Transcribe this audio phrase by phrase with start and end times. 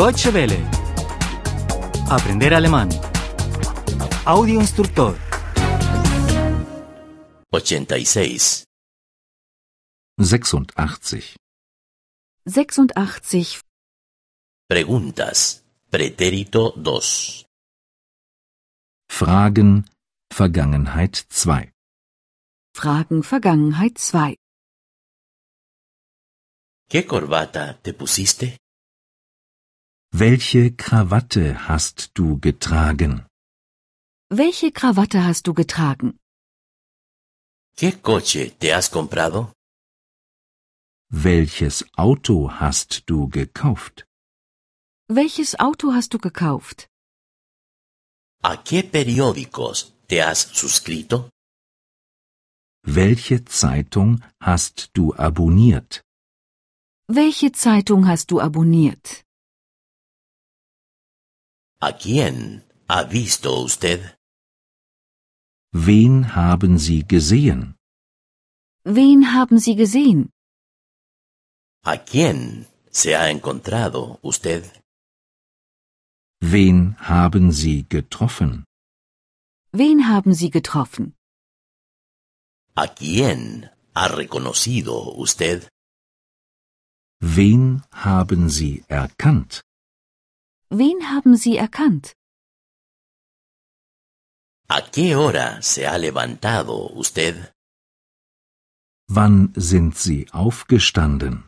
[0.00, 0.58] Deutsche Welle.
[2.08, 2.88] Aprender alemán.
[4.24, 5.14] Audio instructor.
[7.52, 8.64] 86.
[10.16, 11.36] 86.
[12.46, 13.60] 86.
[14.66, 15.62] Preguntas.
[15.90, 17.44] Pretérito 2.
[19.06, 19.84] Fragen
[20.32, 21.68] Vergangenheit 2.
[22.74, 24.34] Fragen Vergangenheit 2.
[26.88, 28.56] ¿Qué corbata te pusiste?
[30.12, 33.26] Welche Krawatte hast du getragen?
[34.28, 36.18] Welche Krawatte hast du getragen?
[37.76, 39.52] ¿Qué coche te has comprado?
[41.12, 44.04] Welches Auto hast du gekauft?
[45.08, 46.88] Welches Auto hast du gekauft?
[48.42, 51.30] ¿A qué periódicos te has suscrito?
[52.82, 56.02] Welche Zeitung hast du abonniert?
[57.06, 59.24] Welche Zeitung hast du abonniert?
[61.82, 64.00] ¿A quién ha visto usted?
[65.72, 67.76] Wen haben Sie gesehen?
[68.84, 70.30] Wen haben Sie gesehen?
[71.82, 74.64] ¿A quién se ha encontrado usted?
[76.42, 78.64] Wen haben Sie getroffen?
[79.72, 81.14] Wen haben Sie getroffen?
[82.74, 85.66] ¿A quién ha reconocido usted?
[87.22, 89.62] Wen haben Sie erkannt?
[90.72, 92.12] Wen haben Sie erkannt?
[94.68, 97.52] ¿A qué hora se ha levantado usted?
[99.08, 101.46] Wann sind Sie aufgestanden?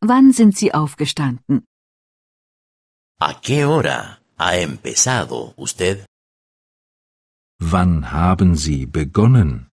[0.00, 1.66] Wann sind Sie aufgestanden?
[3.20, 6.06] ¿A qué hora ha empezado usted?
[7.60, 9.68] Wann haben Sie begonnen?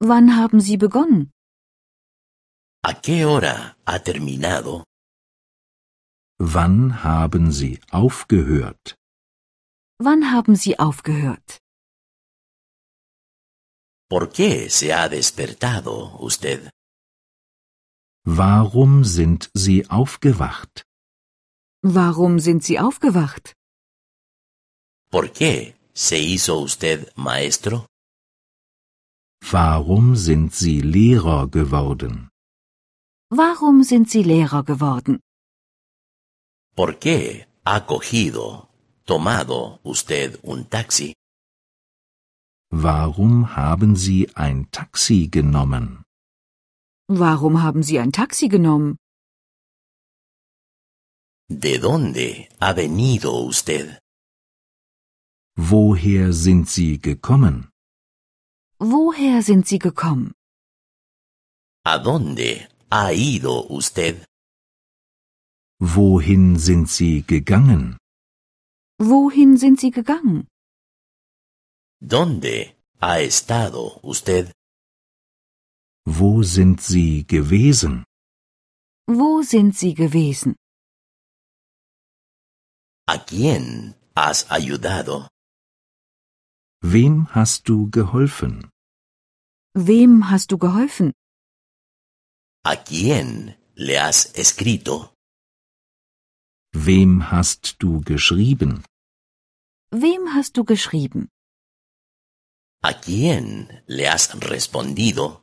[0.00, 1.30] Wann haben Sie begonnen?
[2.82, 4.84] ¿A qué hora ha terminado?
[6.38, 8.94] Wann haben Sie aufgehört?
[9.98, 11.58] Wann haben Sie aufgehört?
[14.10, 16.70] ¿Por qué se ha despertado usted?
[18.26, 20.84] Warum sind Sie aufgewacht?
[21.82, 23.54] Warum sind Sie aufgewacht?
[25.10, 27.86] ¿Por qué se hizo usted maestro?
[29.40, 32.28] Warum sind Sie Lehrer geworden?
[33.30, 35.20] Warum sind Sie Lehrer geworden?
[36.76, 38.68] ¿Por qué ha cogido,
[39.06, 41.14] tomado usted un taxi?
[42.70, 46.02] Warum haben Sie ein Taxi genommen?
[47.08, 48.96] Warum haben Sie ein Taxi genommen?
[51.48, 53.98] ¿De dónde ha venido usted?
[55.56, 57.70] Woher sind Sie gekommen?
[58.78, 60.34] Woher sind Sie gekommen?
[61.86, 64.26] ¿A dónde ha ido usted?
[65.78, 67.98] Wohin sind Sie gegangen?
[68.98, 70.48] Wohin sind Sie gegangen?
[72.00, 74.52] ¿Dónde ha estado usted?
[76.06, 78.04] Wo sind Sie gewesen?
[79.06, 80.56] Wo sind Sie gewesen?
[83.06, 85.28] ¿A quién has ayudado?
[86.82, 88.70] Wem hast du geholfen?
[89.74, 91.12] Wem hast du geholfen?
[92.64, 95.12] ¿A quién le has escrito?
[96.84, 98.84] Wem hast du geschrieben?
[99.90, 101.30] Wem hast du geschrieben?
[102.82, 105.40] ¿A quién le has respondido?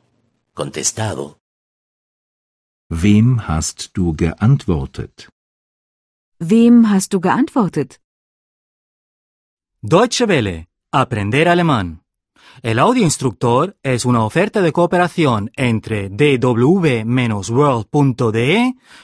[0.54, 1.38] Contestado.
[2.88, 5.28] Wem hast du geantwortet?
[6.38, 8.00] Wem hast du geantwortet?
[9.82, 10.68] Deutsche Welle.
[10.92, 12.04] Aprender alemán.
[12.62, 17.04] El audio instructor es una oferta de cooperación entre dw-world.de